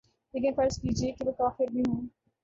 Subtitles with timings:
[0.33, 2.01] لیکن فرض کیجیے کہ وہ کافر بھی ہوں۔